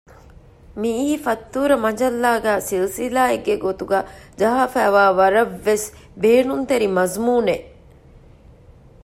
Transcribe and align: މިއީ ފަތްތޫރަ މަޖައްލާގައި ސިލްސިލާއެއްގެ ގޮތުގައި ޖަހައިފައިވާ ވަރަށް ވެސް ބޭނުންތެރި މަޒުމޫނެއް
މިއީ 0.81 1.09
ފަތްތޫރަ 1.25 1.75
މަޖައްލާގައި 1.85 2.61
ސިލްސިލާއެއްގެ 2.67 3.55
ގޮތުގައި 3.65 4.07
ޖަހައިފައިވާ 4.39 5.03
ވަރަށް 5.19 5.53
ވެސް 5.67 5.87
ބޭނުންތެރި 6.21 6.87
މަޒުމޫނެއް 6.97 7.65